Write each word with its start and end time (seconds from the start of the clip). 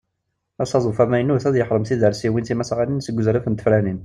Asaḍuf-a 0.63 1.03
amaynut 1.07 1.43
ad 1.49 1.55
yeḥrem 1.57 1.83
tidersiwin 1.85 2.45
timasɣanin 2.45 3.01
seg 3.03 3.19
uzref 3.19 3.45
n 3.47 3.53
tefranin. 3.55 3.99